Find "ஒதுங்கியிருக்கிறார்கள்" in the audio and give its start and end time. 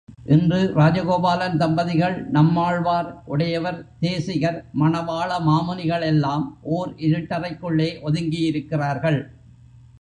8.03-9.19